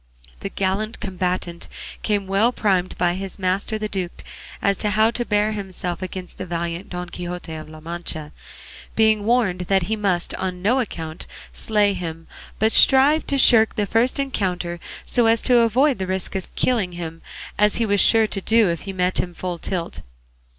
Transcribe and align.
The 0.39 0.49
gallant 0.49 0.99
combatant 0.99 1.67
came 2.01 2.25
well 2.25 2.51
primed 2.51 2.97
by 2.97 3.13
his 3.13 3.37
master 3.37 3.77
the 3.77 3.87
duke 3.87 4.23
as 4.59 4.75
to 4.77 4.89
how 4.89 5.03
he 5.05 5.09
was 5.09 5.13
to 5.17 5.25
bear 5.25 5.51
himself 5.51 6.01
against 6.01 6.39
the 6.39 6.47
valiant 6.47 6.89
Don 6.89 7.07
Quixote 7.09 7.53
of 7.53 7.69
La 7.69 7.79
Mancha; 7.81 8.31
being 8.95 9.25
warned 9.25 9.59
that 9.69 9.83
he 9.83 9.95
must 9.95 10.33
on 10.37 10.63
no 10.63 10.79
account 10.79 11.27
slay 11.53 11.93
him, 11.93 12.25
but 12.57 12.71
strive 12.71 13.27
to 13.27 13.37
shirk 13.37 13.75
the 13.75 13.85
first 13.85 14.17
encounter 14.17 14.79
so 15.05 15.27
as 15.27 15.43
to 15.43 15.59
avoid 15.59 15.99
the 15.99 16.07
risk 16.07 16.33
of 16.33 16.55
killing 16.55 16.93
him, 16.93 17.21
as 17.59 17.75
he 17.75 17.85
was 17.85 18.01
sure 18.01 18.25
to 18.25 18.41
do 18.41 18.69
if 18.71 18.79
he 18.81 18.93
met 18.93 19.19
him 19.19 19.35
full 19.35 19.59
tilt. 19.59 20.01